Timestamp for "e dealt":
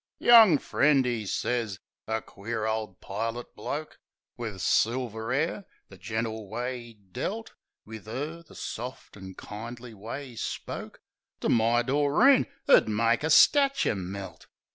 6.79-7.53